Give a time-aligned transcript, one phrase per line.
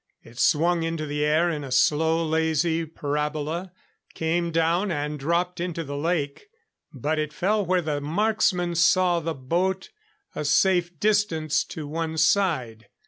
[0.23, 3.71] It swung into the air in a slow, lazy parabola,
[4.15, 6.47] came down and dropped into the lake.
[6.91, 9.91] But it fell where the marksman saw the boat,
[10.33, 12.87] a safe distance to one side.